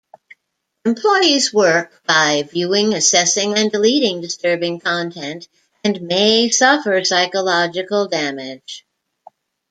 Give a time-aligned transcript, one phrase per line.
[0.83, 5.47] Employees work by viewing, assessing and deleting disturbing content,
[5.83, 8.83] and may suffer psychological damage.